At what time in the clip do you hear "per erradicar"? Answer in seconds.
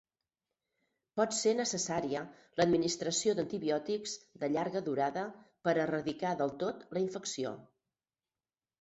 5.69-6.37